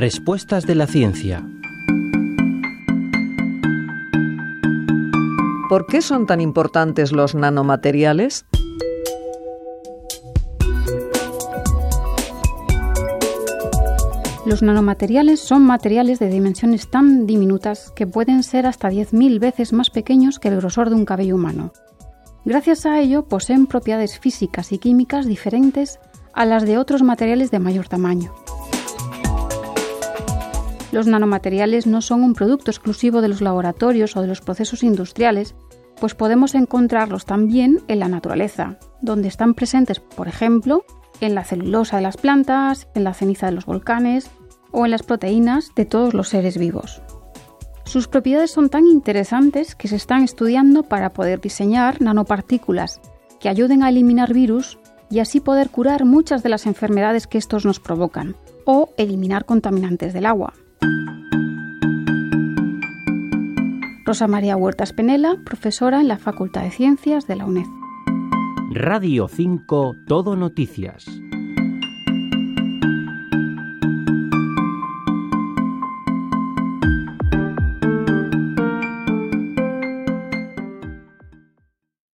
[0.00, 1.44] Respuestas de la ciencia.
[5.68, 8.46] ¿Por qué son tan importantes los nanomateriales?
[14.46, 19.90] Los nanomateriales son materiales de dimensiones tan diminutas que pueden ser hasta 10.000 veces más
[19.90, 21.72] pequeños que el grosor de un cabello humano.
[22.44, 25.98] Gracias a ello poseen propiedades físicas y químicas diferentes
[26.34, 28.32] a las de otros materiales de mayor tamaño.
[30.90, 35.54] Los nanomateriales no son un producto exclusivo de los laboratorios o de los procesos industriales,
[36.00, 40.84] pues podemos encontrarlos también en la naturaleza, donde están presentes, por ejemplo,
[41.20, 44.30] en la celulosa de las plantas, en la ceniza de los volcanes
[44.70, 47.02] o en las proteínas de todos los seres vivos.
[47.84, 53.00] Sus propiedades son tan interesantes que se están estudiando para poder diseñar nanopartículas
[53.40, 54.78] que ayuden a eliminar virus
[55.10, 60.12] y así poder curar muchas de las enfermedades que estos nos provocan o eliminar contaminantes
[60.12, 60.52] del agua.
[64.08, 67.66] Rosa María Huertas Penela, profesora en la Facultad de Ciencias de la UNED.
[68.70, 71.04] Radio 5 Todo Noticias.